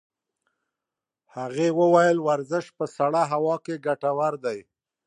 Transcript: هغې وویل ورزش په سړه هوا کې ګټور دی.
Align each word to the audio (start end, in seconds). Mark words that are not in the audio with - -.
هغې 1.35 1.67
وویل 1.79 2.17
ورزش 2.27 2.65
په 2.77 2.85
سړه 2.97 3.21
هوا 3.31 3.55
کې 3.65 3.75
ګټور 3.85 4.33
دی. 4.45 4.59